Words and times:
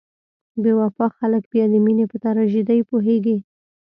بې 0.61 0.71
وفا 0.79 1.07
خلک 1.17 1.43
بیا 1.51 1.65
د 1.71 1.75
مینې 1.85 2.05
په 2.11 2.17
تراژیدۍ 2.25 2.79
پوهیږي. 2.89 3.37